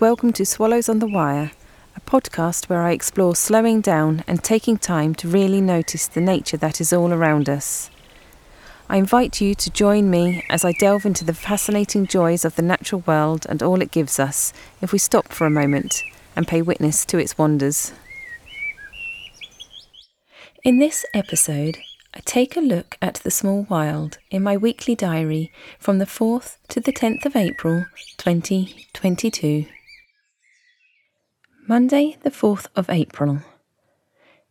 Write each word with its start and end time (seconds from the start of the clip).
Welcome 0.00 0.32
to 0.32 0.46
Swallows 0.46 0.88
on 0.88 1.00
the 1.00 1.06
Wire, 1.06 1.52
a 1.94 2.00
podcast 2.00 2.70
where 2.70 2.80
I 2.80 2.92
explore 2.92 3.36
slowing 3.36 3.82
down 3.82 4.24
and 4.26 4.42
taking 4.42 4.78
time 4.78 5.14
to 5.16 5.28
really 5.28 5.60
notice 5.60 6.06
the 6.06 6.22
nature 6.22 6.56
that 6.56 6.80
is 6.80 6.90
all 6.90 7.12
around 7.12 7.50
us. 7.50 7.90
I 8.88 8.96
invite 8.96 9.42
you 9.42 9.54
to 9.56 9.68
join 9.68 10.08
me 10.08 10.42
as 10.48 10.64
I 10.64 10.72
delve 10.72 11.04
into 11.04 11.22
the 11.22 11.34
fascinating 11.34 12.06
joys 12.06 12.46
of 12.46 12.56
the 12.56 12.62
natural 12.62 13.02
world 13.06 13.44
and 13.46 13.62
all 13.62 13.82
it 13.82 13.90
gives 13.90 14.18
us 14.18 14.54
if 14.80 14.90
we 14.90 14.98
stop 14.98 15.28
for 15.34 15.46
a 15.46 15.50
moment 15.50 16.02
and 16.34 16.48
pay 16.48 16.62
witness 16.62 17.04
to 17.04 17.18
its 17.18 17.36
wonders. 17.36 17.92
In 20.64 20.78
this 20.78 21.04
episode, 21.12 21.76
I 22.14 22.20
take 22.24 22.56
a 22.56 22.60
look 22.60 22.96
at 23.02 23.16
the 23.16 23.30
small 23.30 23.66
wild 23.68 24.16
in 24.30 24.42
my 24.42 24.56
weekly 24.56 24.94
diary 24.94 25.52
from 25.78 25.98
the 25.98 26.06
4th 26.06 26.56
to 26.68 26.80
the 26.80 26.90
10th 26.90 27.26
of 27.26 27.36
April 27.36 27.84
2022. 28.16 29.66
Monday, 31.66 32.16
the 32.22 32.30
4th 32.30 32.66
of 32.74 32.88
April. 32.90 33.42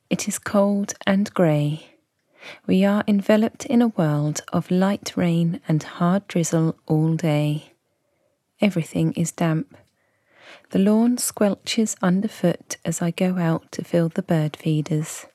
It 0.10 0.28
is 0.28 0.40
cold 0.40 0.94
and 1.06 1.34
grey. 1.34 1.96
We 2.66 2.86
are 2.86 3.04
enveloped 3.08 3.66
in 3.66 3.82
a 3.82 3.90
world 3.90 4.42
of 4.54 4.72
light 4.72 5.18
rain 5.18 5.60
and 5.68 5.84
hard 5.84 6.28
drizzle 6.28 6.78
all 6.86 7.16
day. 7.16 7.74
Everything 8.62 9.12
is 9.14 9.32
damp. 9.32 9.76
The 10.70 10.80
lawn 10.80 11.18
squelches 11.18 11.98
underfoot 12.02 12.78
as 12.86 13.02
I 13.02 13.12
go 13.12 13.38
out 13.38 13.72
to 13.74 13.84
fill 13.84 14.10
the 14.10 14.22
bird 14.22 14.56
feeders. 14.56 15.26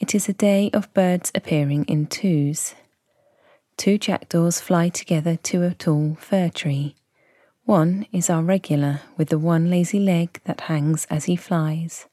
It 0.00 0.14
is 0.14 0.28
a 0.28 0.32
day 0.32 0.70
of 0.72 0.92
birds 0.94 1.30
appearing 1.34 1.84
in 1.84 2.06
twos. 2.06 2.74
Two 3.76 3.98
jackdaws 3.98 4.60
fly 4.60 4.88
together 4.88 5.36
to 5.36 5.62
a 5.62 5.74
tall 5.74 6.16
fir 6.18 6.48
tree. 6.48 6.96
One 7.68 8.06
is 8.12 8.30
our 8.30 8.42
regular, 8.42 9.02
with 9.18 9.28
the 9.28 9.38
one 9.38 9.68
lazy 9.68 10.00
leg 10.00 10.40
that 10.44 10.62
hangs 10.62 11.06
as 11.10 11.26
he 11.26 11.36
flies. 11.36 12.06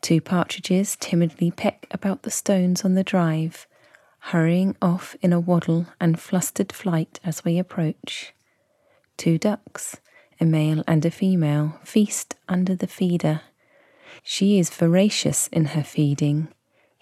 Two 0.00 0.20
partridges 0.20 0.96
timidly 0.98 1.52
peck 1.52 1.86
about 1.92 2.24
the 2.24 2.32
stones 2.32 2.84
on 2.84 2.94
the 2.94 3.04
drive, 3.04 3.68
hurrying 4.18 4.74
off 4.82 5.14
in 5.22 5.32
a 5.32 5.38
waddle 5.38 5.86
and 6.00 6.18
flustered 6.18 6.72
flight 6.72 7.20
as 7.22 7.44
we 7.44 7.60
approach. 7.60 8.34
Two 9.16 9.38
ducks, 9.38 9.98
a 10.40 10.44
male 10.44 10.82
and 10.88 11.06
a 11.06 11.12
female, 11.12 11.78
feast 11.84 12.34
under 12.48 12.74
the 12.74 12.88
feeder. 12.88 13.42
She 14.24 14.58
is 14.58 14.68
voracious 14.68 15.46
in 15.52 15.66
her 15.66 15.84
feeding 15.84 16.48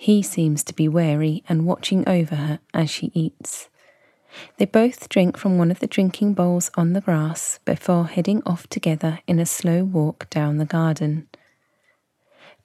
he 0.01 0.23
seems 0.23 0.63
to 0.63 0.73
be 0.73 0.87
wary 0.87 1.43
and 1.49 1.67
watching 1.67 2.09
over 2.09 2.37
her 2.37 2.61
as 2.73 2.89
she 2.89 3.11
eats. 3.15 3.69
They 4.57 4.67
both 4.67 5.09
drink 5.09 5.37
from 5.37 5.59
one 5.59 5.71
of 5.71 5.81
the 5.81 5.87
drinking 5.87 6.35
bowls 6.35 6.71
on 6.77 6.93
the 6.93 7.01
grass 7.01 7.59
before 7.65 8.07
heading 8.07 8.43
off 8.45 8.67
together 8.69 9.21
in 9.27 9.39
a 9.39 9.47
slow 9.47 9.85
walk 9.85 10.29
down 10.31 10.59
the 10.59 10.65
garden. 10.65 11.29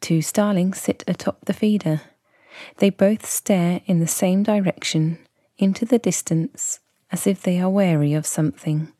Two 0.02 0.22
starlings 0.22 0.80
sit 0.80 1.03
atop 1.08 1.45
the 1.45 1.53
feeder. 1.53 2.02
They 2.78 2.89
both 2.89 3.25
stare 3.25 3.81
in 3.86 4.00
the 4.00 4.08
same 4.08 4.44
direction, 4.44 5.20
into 5.58 5.86
the 5.86 6.00
distance, 6.00 6.80
as 7.11 7.25
if 7.25 7.42
they 7.42 7.59
are 7.59 7.70
wary 7.70 8.14
of 8.14 8.25
something. 8.25 8.92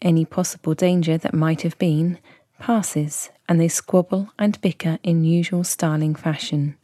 Any 0.00 0.24
possible 0.24 0.74
danger 0.74 1.18
that 1.18 1.34
might 1.34 1.62
have 1.62 1.78
been 1.78 2.18
passes, 2.58 3.30
and 3.48 3.60
they 3.60 3.68
squabble 3.68 4.30
and 4.38 4.60
bicker 4.60 4.98
in 5.02 5.24
usual 5.24 5.64
starling 5.64 6.14
fashion. 6.14 6.76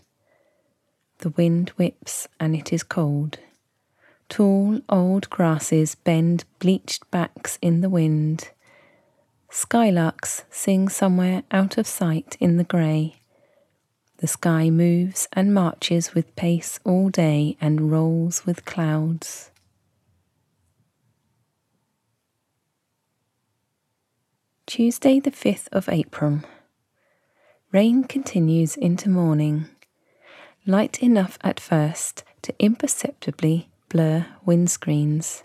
The 1.19 1.31
wind 1.31 1.71
whips 1.71 2.29
and 2.41 2.57
it 2.57 2.73
is 2.73 2.83
cold. 2.83 3.39
Tall 4.33 4.81
old 4.89 5.29
grasses 5.29 5.95
bend 5.95 6.45
bleached 6.59 7.11
backs 7.11 7.59
in 7.61 7.83
the 7.83 7.91
wind. 7.91 8.49
Skylarks 9.51 10.45
sing 10.49 10.89
somewhere 10.89 11.43
out 11.51 11.77
of 11.77 11.87
sight 11.87 12.39
in 12.41 12.57
the 12.57 12.65
grey. 12.65 13.17
The 14.17 14.27
sky 14.27 14.71
moves 14.71 15.29
and 15.35 15.53
marches 15.53 16.15
with 16.15 16.35
pace 16.35 16.81
all 16.83 17.11
day 17.11 17.59
and 17.61 17.91
rolls 17.91 18.47
with 18.47 18.65
clouds. 18.65 19.51
Tuesday, 24.65 25.21
the 25.21 25.31
5th 25.31 25.69
of 25.73 25.91
April. 25.91 26.41
Rain 27.71 28.05
continues 28.05 28.77
into 28.79 29.11
morning 29.11 29.69
light 30.67 31.03
enough 31.03 31.37
at 31.43 31.61
first 31.61 32.25
to 32.41 32.55
imperceptibly 32.59 33.69
blur 33.93 34.25
windscreens. 34.47 35.43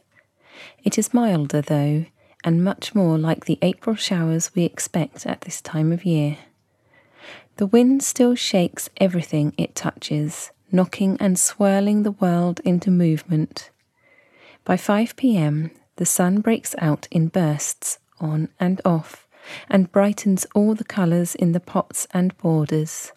It 0.81 0.97
is 0.97 1.13
milder, 1.13 1.61
though, 1.61 2.05
and 2.45 2.63
much 2.63 2.95
more 2.95 3.17
like 3.17 3.43
the 3.43 3.59
April 3.61 3.97
showers 3.97 4.55
we 4.55 4.63
expect 4.63 5.25
at 5.25 5.41
this 5.41 5.59
time 5.59 5.91
of 5.91 6.05
year. 6.05 6.37
The 7.57 7.67
wind 7.67 8.03
still 8.03 8.35
shakes 8.35 8.89
everything 8.97 9.53
it 9.57 9.75
touches, 9.75 10.51
knocking 10.71 11.17
and 11.19 11.37
swirling 11.37 12.03
the 12.03 12.11
world 12.11 12.61
into 12.63 12.89
movement. 12.89 13.69
By 14.63 14.77
5 14.77 15.17
pm, 15.17 15.71
the 15.97 16.05
sun 16.05 16.39
breaks 16.39 16.73
out 16.77 17.05
in 17.11 17.27
bursts 17.27 17.99
on 18.21 18.47
and 18.61 18.79
off 18.85 19.27
and 19.69 19.91
brightens 19.91 20.45
all 20.55 20.73
the 20.73 20.85
colours 20.85 21.35
in 21.35 21.51
the 21.51 21.59
pots 21.59 22.07
and 22.11 22.37
borders. 22.37 23.11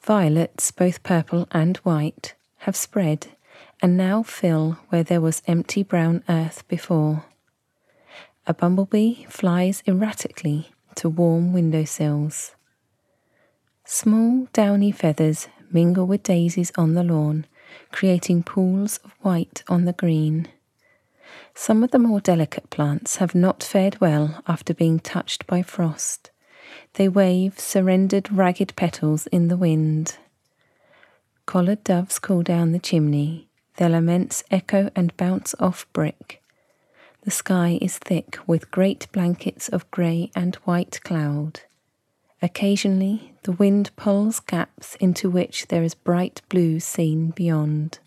Violets, 0.00 0.70
both 0.70 1.02
purple 1.02 1.48
and 1.50 1.78
white, 1.78 2.34
have 2.58 2.76
spread 2.76 3.26
and 3.80 3.96
now 3.96 4.22
fill 4.22 4.78
where 4.88 5.02
there 5.02 5.20
was 5.20 5.42
empty 5.46 5.82
brown 5.82 6.22
earth 6.28 6.66
before. 6.68 7.24
A 8.46 8.54
bumblebee 8.54 9.24
flies 9.28 9.82
erratically 9.86 10.72
to 10.96 11.08
warm 11.08 11.52
window 11.52 11.84
sills. 11.84 12.54
Small 13.84 14.48
downy 14.52 14.92
feathers 14.92 15.48
mingle 15.70 16.06
with 16.06 16.22
daisies 16.22 16.72
on 16.76 16.94
the 16.94 17.02
lawn, 17.02 17.46
creating 17.90 18.42
pools 18.42 18.98
of 18.98 19.12
white 19.20 19.62
on 19.68 19.84
the 19.84 19.92
green. 19.92 20.48
Some 21.54 21.82
of 21.82 21.90
the 21.90 21.98
more 21.98 22.20
delicate 22.20 22.70
plants 22.70 23.16
have 23.16 23.34
not 23.34 23.62
fared 23.62 24.00
well 24.00 24.42
after 24.46 24.74
being 24.74 24.98
touched 25.00 25.46
by 25.46 25.62
frost. 25.62 26.30
They 26.94 27.08
wave 27.08 27.58
surrendered 27.58 28.30
ragged 28.32 28.74
petals 28.76 29.26
in 29.28 29.48
the 29.48 29.56
wind. 29.56 30.18
Collared 31.46 31.84
doves 31.84 32.18
call 32.18 32.42
down 32.42 32.72
the 32.72 32.78
chimney, 32.78 33.48
their 33.76 33.88
laments 33.88 34.44
echo 34.50 34.90
and 34.94 35.16
bounce 35.16 35.54
off 35.58 35.86
brick. 35.92 36.42
The 37.22 37.30
sky 37.30 37.78
is 37.80 37.98
thick 37.98 38.38
with 38.46 38.70
great 38.70 39.06
blankets 39.12 39.68
of 39.68 39.88
grey 39.90 40.30
and 40.34 40.56
white 40.64 41.00
cloud. 41.04 41.60
Occasionally, 42.42 43.34
the 43.44 43.52
wind 43.52 43.92
pulls 43.94 44.40
gaps 44.40 44.96
into 44.96 45.30
which 45.30 45.68
there 45.68 45.84
is 45.84 45.94
bright 45.94 46.42
blue 46.48 46.80
seen 46.80 47.30
beyond. 47.30 48.00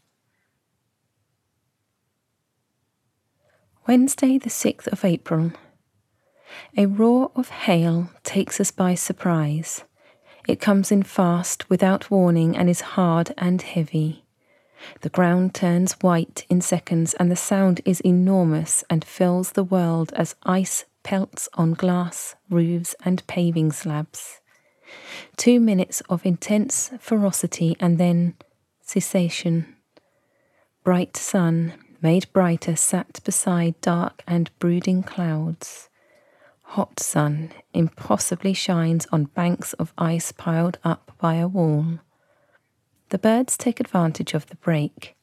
Wednesday, 3.88 4.38
the 4.38 4.50
6th 4.50 4.88
of 4.88 5.06
April, 5.06 5.54
a 6.76 6.86
roar 6.86 7.32
of 7.36 7.50
hail 7.50 8.10
takes 8.24 8.60
us 8.60 8.72
by 8.72 8.96
surprise. 8.96 9.86
It 10.48 10.60
comes 10.60 10.92
in 10.92 11.04
fast, 11.04 11.70
without 11.70 12.12
warning, 12.12 12.58
and 12.58 12.70
is 12.70 12.82
hard 12.82 13.34
and 13.38 13.62
heavy. 13.62 14.25
The 15.02 15.10
ground 15.10 15.54
turns 15.54 15.94
white 16.02 16.46
in 16.50 16.62
seconds, 16.62 17.14
and 17.16 17.32
the 17.32 17.36
sound 17.36 17.82
is 17.86 18.02
enormous 18.02 18.84
and 18.90 19.04
fills 19.04 19.52
the 19.52 19.64
world 19.64 20.12
as 20.16 20.36
ice 20.44 20.86
pelts 21.04 21.48
on 21.54 21.74
glass, 21.74 22.36
roofs, 22.50 22.96
and 23.04 23.26
paving 23.28 23.72
slabs. 23.72 24.42
Two 25.38 25.60
minutes 25.60 26.02
of 26.10 26.26
intense 26.26 26.92
ferocity 27.00 27.76
and 27.80 27.98
then 27.98 28.36
cessation. 28.82 29.76
Bright 30.84 31.18
sun, 31.18 31.74
made 32.02 32.32
brighter, 32.34 32.76
sat 32.76 33.20
beside 33.24 33.80
dark 33.82 34.24
and 34.28 34.52
brooding 34.60 35.04
clouds 35.04 35.90
hot 36.76 37.00
sun 37.00 37.52
impossibly 37.74 38.54
shines 38.54 39.08
on 39.12 39.24
banks 39.24 39.74
of 39.74 39.94
ice 39.98 40.32
piled 40.34 40.78
up 40.84 41.12
by 41.20 41.36
a 41.36 41.48
wall. 41.48 42.00
The 43.10 43.18
birds 43.18 43.58
take 43.58 43.80
advantage 43.80 44.34
of 44.34 44.48
the 44.48 44.56
break. 44.56 45.16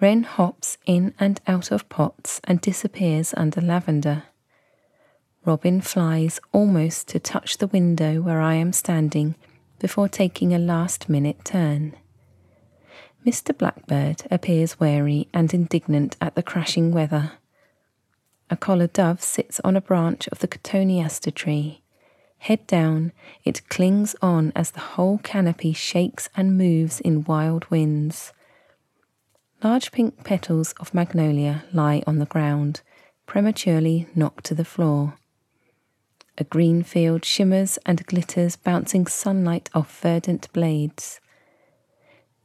Wren 0.00 0.24
hops 0.24 0.76
in 0.86 1.14
and 1.18 1.40
out 1.46 1.70
of 1.70 1.88
pots 1.88 2.40
and 2.44 2.60
disappears 2.60 3.32
under 3.36 3.60
lavender. 3.60 4.24
Robin 5.44 5.80
flies 5.80 6.40
almost 6.52 7.08
to 7.08 7.18
touch 7.18 7.58
the 7.58 7.68
window 7.68 8.20
where 8.20 8.40
I 8.40 8.54
am 8.54 8.72
standing 8.72 9.36
before 9.78 10.08
taking 10.08 10.52
a 10.52 10.58
last 10.58 11.08
minute 11.08 11.44
turn. 11.44 11.94
Mr. 13.24 13.56
Blackbird 13.56 14.22
appears 14.30 14.78
wary 14.78 15.28
and 15.32 15.52
indignant 15.54 16.16
at 16.20 16.34
the 16.34 16.42
crashing 16.42 16.92
weather. 16.92 17.32
A 18.50 18.56
collared 18.56 18.92
dove 18.92 19.22
sits 19.22 19.58
on 19.64 19.74
a 19.74 19.80
branch 19.80 20.28
of 20.28 20.40
the 20.40 20.48
cotoneaster 20.48 21.34
tree. 21.34 21.82
Head 22.38 22.66
down, 22.66 23.12
it 23.44 23.68
clings 23.68 24.14
on 24.22 24.52
as 24.54 24.70
the 24.70 24.80
whole 24.80 25.18
canopy 25.18 25.72
shakes 25.72 26.28
and 26.36 26.56
moves 26.56 27.00
in 27.00 27.24
wild 27.24 27.68
winds. 27.70 28.32
Large 29.62 29.90
pink 29.90 30.22
petals 30.22 30.72
of 30.78 30.94
magnolia 30.94 31.64
lie 31.72 32.02
on 32.06 32.18
the 32.18 32.26
ground, 32.26 32.82
prematurely 33.26 34.06
knocked 34.14 34.44
to 34.44 34.54
the 34.54 34.64
floor. 34.64 35.14
A 36.38 36.44
green 36.44 36.82
field 36.82 37.24
shimmers 37.24 37.78
and 37.86 38.06
glitters, 38.06 38.56
bouncing 38.56 39.06
sunlight 39.06 39.70
off 39.74 40.00
verdant 40.00 40.52
blades. 40.52 41.20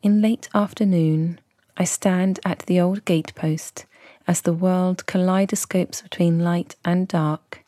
In 0.02 0.22
late 0.22 0.48
afternoon, 0.54 1.40
I 1.78 1.84
stand 1.84 2.40
at 2.46 2.60
the 2.60 2.80
old 2.80 3.06
gatepost 3.06 3.86
as 4.28 4.42
the 4.42 4.54
world 4.54 5.06
kaleidoscopes 5.06 6.02
between 6.02 6.40
light 6.40 6.76
and 6.86 7.08
dark. 7.08 7.61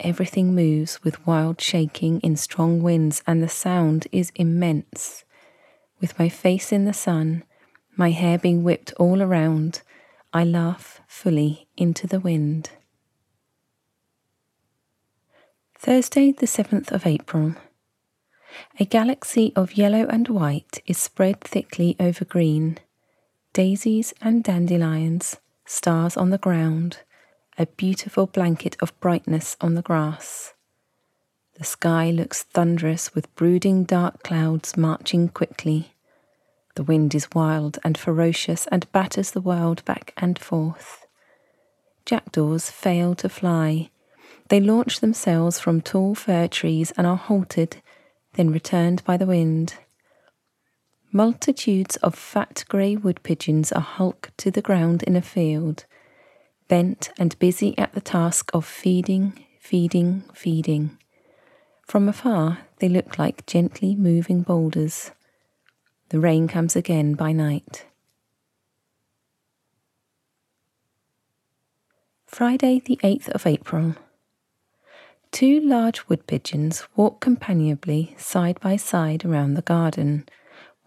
Everything 0.00 0.54
moves 0.54 1.02
with 1.02 1.26
wild 1.26 1.60
shaking 1.60 2.20
in 2.20 2.36
strong 2.36 2.82
winds, 2.82 3.22
and 3.26 3.42
the 3.42 3.48
sound 3.48 4.06
is 4.12 4.30
immense. 4.36 5.24
With 6.00 6.18
my 6.18 6.28
face 6.28 6.70
in 6.70 6.84
the 6.84 6.92
sun, 6.92 7.42
my 7.96 8.10
hair 8.10 8.38
being 8.38 8.62
whipped 8.62 8.92
all 8.94 9.20
around, 9.20 9.82
I 10.32 10.44
laugh 10.44 11.00
fully 11.08 11.66
into 11.76 12.06
the 12.06 12.20
wind. 12.20 12.70
Thursday, 15.74 16.30
the 16.30 16.46
7th 16.46 16.92
of 16.92 17.06
April. 17.06 17.54
A 18.78 18.84
galaxy 18.84 19.52
of 19.56 19.76
yellow 19.76 20.06
and 20.06 20.28
white 20.28 20.80
is 20.86 20.98
spread 20.98 21.40
thickly 21.40 21.96
over 21.98 22.24
green. 22.24 22.78
Daisies 23.52 24.14
and 24.20 24.44
dandelions, 24.44 25.38
stars 25.64 26.16
on 26.16 26.30
the 26.30 26.38
ground, 26.38 26.98
a 27.60 27.66
beautiful 27.66 28.26
blanket 28.26 28.76
of 28.80 28.98
brightness 29.00 29.56
on 29.60 29.74
the 29.74 29.82
grass. 29.82 30.54
The 31.58 31.64
sky 31.64 32.12
looks 32.12 32.44
thunderous 32.44 33.16
with 33.16 33.34
brooding 33.34 33.82
dark 33.82 34.22
clouds 34.22 34.76
marching 34.76 35.28
quickly. 35.28 35.92
The 36.76 36.84
wind 36.84 37.16
is 37.16 37.32
wild 37.34 37.80
and 37.82 37.98
ferocious 37.98 38.68
and 38.68 38.90
batters 38.92 39.32
the 39.32 39.40
world 39.40 39.84
back 39.84 40.14
and 40.16 40.38
forth. 40.38 41.04
Jackdaws 42.06 42.70
fail 42.70 43.16
to 43.16 43.28
fly. 43.28 43.90
They 44.50 44.60
launch 44.60 45.00
themselves 45.00 45.58
from 45.58 45.80
tall 45.80 46.14
fir 46.14 46.46
trees 46.46 46.92
and 46.96 47.08
are 47.08 47.16
halted, 47.16 47.82
then 48.34 48.52
returned 48.52 49.02
by 49.04 49.16
the 49.16 49.26
wind. 49.26 49.74
Multitudes 51.10 51.96
of 51.96 52.14
fat 52.14 52.64
grey 52.68 52.94
wood 52.94 53.20
pigeons 53.24 53.72
are 53.72 53.80
hulked 53.80 54.38
to 54.38 54.52
the 54.52 54.62
ground 54.62 55.02
in 55.02 55.16
a 55.16 55.22
field, 55.22 55.86
bent 56.68 57.10
and 57.18 57.38
busy 57.38 57.76
at 57.78 57.92
the 57.94 58.00
task 58.00 58.50
of 58.54 58.64
feeding, 58.64 59.44
feeding, 59.58 60.22
feeding. 60.34 60.96
From 61.86 62.08
afar, 62.08 62.58
they 62.78 62.88
look 62.88 63.18
like 63.18 63.46
gently 63.46 63.96
moving 63.96 64.42
boulders. 64.42 65.10
The 66.10 66.20
rain 66.20 66.46
comes 66.46 66.76
again 66.76 67.14
by 67.14 67.32
night. 67.32 67.86
Friday, 72.26 72.80
the 72.84 73.00
8th 73.02 73.28
of 73.30 73.46
April. 73.46 73.94
Two 75.30 75.60
large 75.60 76.08
wood 76.08 76.26
pigeons 76.26 76.86
walk 76.94 77.20
companionably 77.20 78.14
side 78.16 78.60
by 78.60 78.76
side 78.76 79.24
around 79.24 79.54
the 79.54 79.62
garden, 79.62 80.26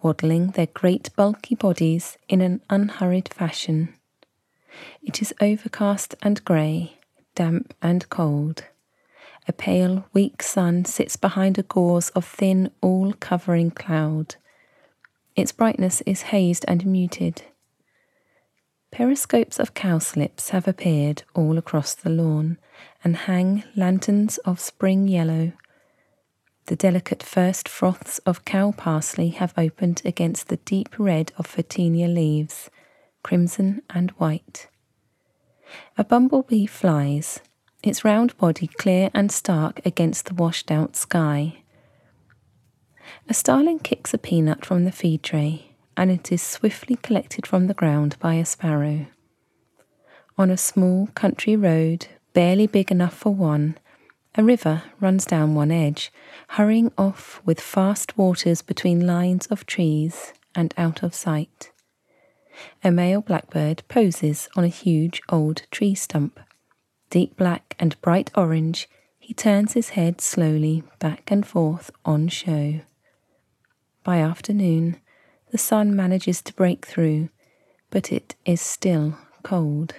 waddling 0.02 0.52
their 0.52 0.68
great 0.68 1.16
bulky 1.16 1.56
bodies 1.56 2.18
in 2.28 2.42
an 2.42 2.62
unhurried 2.70 3.32
fashion. 3.34 3.94
It 5.02 5.22
is 5.22 5.34
overcast 5.42 6.16
and 6.22 6.44
grey, 6.46 6.98
damp 7.36 7.74
and 7.82 8.08
cold. 8.10 8.66
A 9.48 9.54
pale, 9.54 10.06
weak 10.14 10.44
sun 10.44 10.86
sits 10.86 11.16
behind 11.16 11.58
a 11.58 11.64
gauze 11.64 12.10
of 12.12 12.26
thin, 12.26 12.72
all 12.82 13.14
covering 13.14 13.72
cloud. 13.72 14.36
Its 15.36 15.52
brightness 15.52 16.02
is 16.02 16.24
hazed 16.24 16.66
and 16.68 16.86
muted. 16.86 17.44
Periscopes 18.92 19.58
of 19.60 19.74
cowslips 19.74 20.50
have 20.50 20.68
appeared 20.68 21.24
all 21.34 21.58
across 21.58 21.96
the 21.96 22.10
lawn 22.10 22.58
and 23.04 23.16
hang 23.16 23.64
lanterns 23.76 24.38
of 24.40 24.60
spring 24.60 25.08
yellow. 25.08 25.54
The 26.66 26.76
delicate 26.76 27.24
first 27.24 27.68
froths 27.68 28.20
of 28.20 28.46
cow 28.46 28.72
parsley 28.72 29.30
have 29.30 29.54
opened 29.58 30.02
against 30.06 30.50
the 30.50 30.58
deep 30.58 30.90
red 31.00 31.32
of 31.38 31.48
photinia 31.48 32.08
leaves, 32.08 32.70
crimson 33.24 33.82
and 33.90 34.12
white. 34.12 34.68
A 35.98 36.04
bumblebee 36.04 36.66
flies, 36.66 37.40
its 37.84 38.04
round 38.04 38.38
body 38.38 38.68
clear 38.68 39.10
and 39.14 39.32
stark 39.32 39.82
against 39.86 40.26
the 40.26 40.34
washed 40.34 40.72
out 40.72 40.96
sky. 40.96 41.64
A 43.30 43.34
starling 43.34 43.80
kicks 43.80 44.14
a 44.14 44.18
peanut 44.18 44.66
from 44.66 44.86
the 44.86 44.92
feed 44.92 45.24
tray, 45.24 45.72
and 45.98 46.12
it 46.12 46.32
is 46.32 46.42
swiftly 46.42 46.96
collected 46.98 47.48
from 47.48 47.68
the 47.68 47.74
ground 47.74 48.16
by 48.20 48.36
a 48.36 48.46
sparrow. 48.46 49.08
On 50.38 50.50
a 50.50 50.58
small 50.58 51.08
country 51.16 51.56
road, 51.56 52.08
barely 52.34 52.68
big 52.68 52.92
enough 52.92 53.14
for 53.14 53.34
one, 53.34 53.78
a 54.36 54.44
river 54.44 54.84
runs 55.00 55.26
down 55.26 55.56
one 55.56 55.72
edge, 55.72 56.12
hurrying 56.50 56.92
off 56.98 57.42
with 57.46 57.60
fast 57.60 58.18
waters 58.18 58.62
between 58.62 59.06
lines 59.06 59.48
of 59.48 59.66
trees 59.66 60.34
and 60.56 60.74
out 60.78 61.04
of 61.04 61.14
sight. 61.14 61.72
A 62.84 62.92
male 62.92 63.22
blackbird 63.22 63.84
poses 63.88 64.50
on 64.56 64.64
a 64.64 64.70
huge 64.70 65.22
old 65.30 65.64
tree 65.72 65.96
stump. 65.96 66.40
Deep 67.10 67.36
black 67.36 67.76
and 67.80 68.00
bright 68.02 68.32
orange, 68.36 68.90
he 69.20 69.34
turns 69.34 69.74
his 69.74 69.90
head 69.90 70.22
slowly 70.22 70.84
back 71.00 71.32
and 71.32 71.46
forth 71.46 71.92
on 72.06 72.28
show. 72.28 72.82
By 74.04 74.18
afternoon, 74.18 74.98
the 75.52 75.58
sun 75.58 75.96
manages 75.96 76.42
to 76.44 76.54
break 76.54 76.86
through, 76.86 77.30
but 77.90 78.12
it 78.12 78.36
is 78.46 78.62
still 78.62 79.18
cold. 79.44 79.94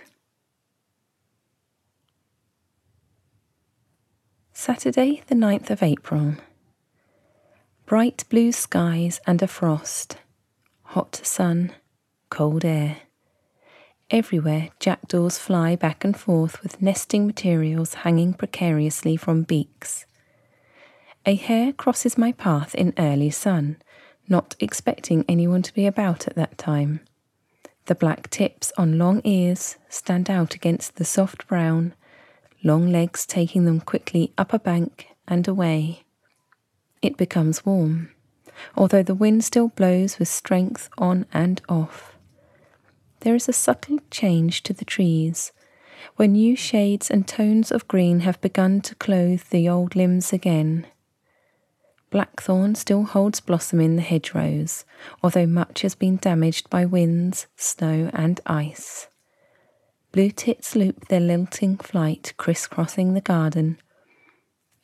Saturday, 4.53 5.23
the 5.27 5.35
9th 5.35 5.71
of 5.71 5.83
April. 5.83 6.35
Bright 7.87 8.25
blue 8.29 8.53
skies 8.53 9.21
and 9.27 9.43
a 9.43 9.47
frost, 9.47 10.19
hot 10.83 11.21
sun, 11.23 11.73
cold 12.33 12.65
air. 12.65 12.97
Everywhere, 14.11 14.71
jackdaws 14.81 15.37
fly 15.37 15.77
back 15.77 16.03
and 16.03 16.19
forth 16.19 16.63
with 16.63 16.81
nesting 16.81 17.27
materials 17.27 17.93
hanging 17.93 18.33
precariously 18.33 19.19
from 19.19 19.43
beaks. 19.43 20.07
A 21.27 21.35
hare 21.35 21.75
crosses 21.75 22.17
my 22.17 22.33
path 22.33 22.75
in 22.75 22.95
early 22.97 23.29
sun, 23.29 23.77
not 24.31 24.57
expecting 24.61 25.27
anyone 25.29 25.61
to 25.61 25.75
be 25.75 25.85
about 25.85 26.27
at 26.27 26.35
that 26.37 26.57
time. 26.57 27.01
The 27.85 27.95
black 27.95 28.31
tips 28.31 28.73
on 28.79 28.97
long 28.97 29.21
ears 29.25 29.77
stand 29.91 30.31
out 30.31 30.55
against 30.55 30.97
the 30.97 31.05
soft 31.05 31.47
brown, 31.47 31.93
long 32.65 32.91
legs 32.91 33.27
taking 33.27 33.67
them 33.67 33.79
quickly 33.79 34.33
up 34.39 34.55
a 34.55 34.59
bank 34.59 35.09
and 35.29 35.47
away. 35.47 36.05
It 37.03 37.19
becomes 37.19 37.67
warm, 37.67 38.11
although 38.75 39.03
the 39.03 39.15
wind 39.15 39.45
still 39.45 39.69
blows 39.69 40.19
with 40.19 40.29
strength 40.29 40.89
on 40.97 41.27
and 41.35 41.61
off. 41.69 42.12
There 43.23 43.37
is 43.37 43.49
a 43.49 43.53
subtle 43.53 44.01
change 44.11 44.65
to 44.65 44.73
the 44.73 44.85
trees, 44.85 45.53
where 46.17 46.27
new 46.27 46.57
shades 46.57 47.09
and 47.09 47.27
tones 47.27 47.71
of 47.71 47.87
green 47.87 48.21
have 48.21 48.41
begun 48.41 48.81
to 48.81 48.97
clothe 48.97 49.45
the 49.51 49.69
old 49.69 49.95
limbs 49.95 50.33
again. 50.33 50.89
Blackthorn 52.11 52.75
still 52.75 53.05
holds 53.05 53.39
blossom 53.39 53.81
in 53.81 53.95
the 53.95 54.03
hedgerows, 54.03 54.85
although 55.23 55.47
much 55.47 55.83
has 55.83 55.95
been 55.95 56.17
damaged 56.17 56.69
by 56.69 56.85
winds, 56.85 57.47
snow, 57.57 58.11
and 58.13 58.41
ice. 58.45 59.07
Blue 60.11 60.31
tits 60.31 60.75
loop 60.75 61.07
their 61.07 61.21
lilting 61.21 61.77
flight 61.77 62.35
crisscrossing 62.37 63.15
the 63.15 63.21
garden. 63.21 63.79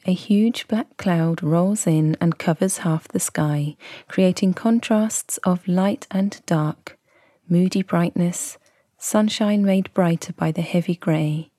A 0.06 0.14
huge 0.14 0.68
black 0.68 0.96
cloud 0.96 1.42
rolls 1.42 1.88
in 1.88 2.16
and 2.20 2.38
covers 2.38 2.78
half 2.78 3.08
the 3.08 3.18
sky, 3.18 3.76
creating 4.06 4.54
contrasts 4.54 5.38
of 5.38 5.66
light 5.66 6.06
and 6.12 6.40
dark, 6.46 6.97
moody 7.48 7.82
brightness, 7.82 8.58
sunshine 8.98 9.64
made 9.64 9.92
brighter 9.94 10.32
by 10.32 10.52
the 10.52 10.62
heavy 10.62 10.94
grey. 10.94 11.50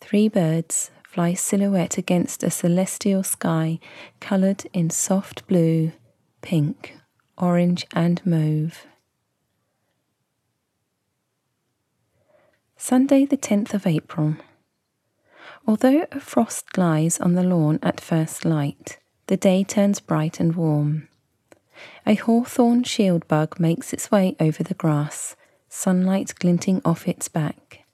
Three 0.00 0.28
birds, 0.28 0.90
fly 1.04 1.34
silhouette 1.34 1.98
against 1.98 2.42
a 2.42 2.50
celestial 2.50 3.22
sky 3.22 3.78
coloured 4.20 4.64
in 4.72 4.90
soft 4.90 5.46
blue, 5.46 5.92
pink, 6.40 6.96
orange, 7.36 7.86
and 7.92 8.24
mauve. 8.24 8.86
Sunday, 12.76 13.24
the 13.24 13.36
10th 13.36 13.74
of 13.74 13.86
April. 13.86 14.36
Although 15.66 16.06
a 16.10 16.18
frost 16.18 16.76
lies 16.76 17.20
on 17.20 17.34
the 17.34 17.44
lawn 17.44 17.78
at 17.82 18.00
first 18.00 18.44
light, 18.44 18.98
the 19.28 19.36
day 19.36 19.62
turns 19.62 20.00
bright 20.00 20.40
and 20.40 20.56
warm. 20.56 21.08
A 22.06 22.14
hawthorn 22.14 22.84
shield 22.84 23.26
bug 23.28 23.60
makes 23.60 23.92
its 23.92 24.10
way 24.10 24.36
over 24.40 24.62
the 24.62 24.74
grass, 24.74 25.36
sunlight 25.68 26.34
glinting 26.38 26.82
off 26.84 27.06
its 27.06 27.28
back. 27.28 27.84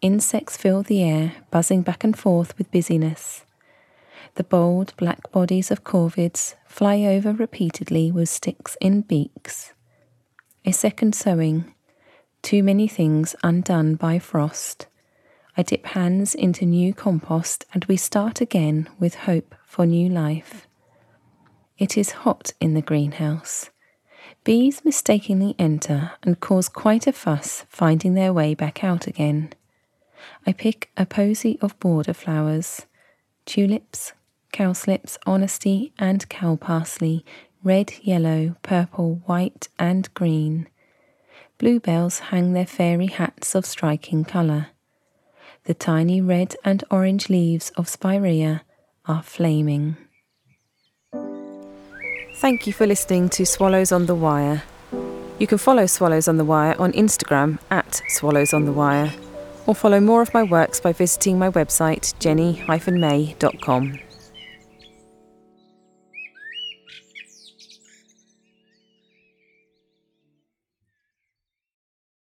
Insects 0.00 0.56
fill 0.56 0.82
the 0.82 1.02
air, 1.02 1.32
buzzing 1.50 1.82
back 1.82 2.04
and 2.04 2.18
forth 2.18 2.56
with 2.58 2.70
busyness. 2.70 3.44
The 4.34 4.44
bold 4.44 4.92
black 4.96 5.30
bodies 5.32 5.70
of 5.70 5.84
corvids 5.84 6.56
fly 6.66 7.02
over 7.02 7.32
repeatedly 7.32 8.10
with 8.10 8.28
sticks 8.28 8.76
in 8.80 9.02
beaks. 9.02 9.72
A 10.64 10.72
second 10.72 11.14
sowing. 11.14 11.72
too 12.42 12.62
many 12.62 12.86
things 12.86 13.34
undone 13.42 13.94
by 13.94 14.18
frost. 14.18 14.86
I 15.56 15.62
dip 15.62 15.86
hands 15.86 16.34
into 16.34 16.66
new 16.66 16.92
compost 16.92 17.64
and 17.72 17.84
we 17.86 17.96
start 17.96 18.40
again 18.40 18.88
with 18.98 19.14
hope 19.14 19.54
for 19.64 19.86
new 19.86 20.08
life. 20.10 20.66
It 21.76 21.98
is 21.98 22.12
hot 22.22 22.52
in 22.60 22.74
the 22.74 22.82
greenhouse. 22.82 23.70
Bees 24.44 24.84
mistakenly 24.84 25.56
enter 25.58 26.12
and 26.22 26.38
cause 26.38 26.68
quite 26.68 27.08
a 27.08 27.12
fuss 27.12 27.64
finding 27.68 28.14
their 28.14 28.32
way 28.32 28.54
back 28.54 28.84
out 28.84 29.08
again. 29.08 29.52
I 30.46 30.52
pick 30.52 30.90
a 30.96 31.04
posy 31.04 31.58
of 31.60 31.78
border 31.80 32.14
flowers 32.14 32.86
tulips, 33.44 34.12
cowslips, 34.52 35.18
honesty, 35.26 35.92
and 35.98 36.28
cow 36.28 36.56
parsley, 36.56 37.24
red, 37.64 37.92
yellow, 38.02 38.56
purple, 38.62 39.20
white, 39.26 39.68
and 39.78 40.12
green. 40.14 40.68
Bluebells 41.58 42.20
hang 42.30 42.52
their 42.52 42.66
fairy 42.66 43.08
hats 43.08 43.54
of 43.54 43.66
striking 43.66 44.24
colour. 44.24 44.68
The 45.64 45.74
tiny 45.74 46.20
red 46.20 46.54
and 46.64 46.84
orange 46.90 47.28
leaves 47.28 47.70
of 47.70 47.88
spirea 47.88 48.62
are 49.06 49.22
flaming. 49.22 49.96
Thank 52.36 52.66
you 52.66 52.72
for 52.72 52.86
listening 52.86 53.28
to 53.30 53.46
Swallows 53.46 53.92
on 53.92 54.06
the 54.06 54.14
Wire. 54.14 54.64
You 55.38 55.46
can 55.46 55.56
follow 55.56 55.86
Swallows 55.86 56.28
on 56.28 56.36
the 56.36 56.44
Wire 56.44 56.74
on 56.78 56.92
Instagram 56.92 57.58
at 57.70 58.02
Swallows 58.08 58.52
on 58.52 58.64
the 58.64 58.72
Wire, 58.72 59.14
or 59.66 59.74
follow 59.74 60.00
more 60.00 60.20
of 60.20 60.34
my 60.34 60.42
works 60.42 60.80
by 60.80 60.92
visiting 60.92 61.38
my 61.38 61.48
website 61.48 62.12
jenny-may.com. 62.18 63.98